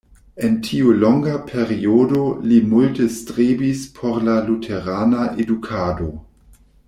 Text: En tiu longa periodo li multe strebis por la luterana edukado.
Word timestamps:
En 0.45 0.53
tiu 0.67 0.93
longa 1.01 1.33
periodo 1.49 2.23
li 2.51 2.57
multe 2.71 3.05
strebis 3.19 3.85
por 3.99 4.19
la 4.29 4.39
luterana 4.49 5.27
edukado. 5.45 6.11